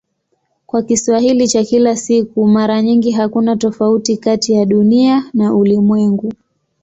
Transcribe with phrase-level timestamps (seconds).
[0.65, 6.33] Kwa Kiswahili cha kila siku mara nyingi hakuna tofauti kati ya "Dunia" na "ulimwengu".